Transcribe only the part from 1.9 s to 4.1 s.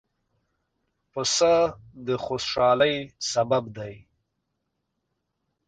د خوشحالۍ سبب دی.